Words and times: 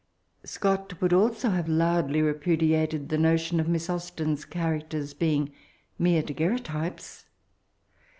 Scott 0.43 0.99
would 0.99 1.13
also 1.13 1.51
have 1.51 1.69
loudly 1.69 2.23
repudiated 2.23 3.09
the 3.09 3.19
notion 3.19 3.59
of 3.59 3.67
Miss 3.67 3.87
Aus 3.87 4.09
ten's 4.09 4.45
characters 4.45 5.13
being 5.13 5.53
mere 5.99 6.23
daguerre 6.23 6.57
otypes." 6.57 7.25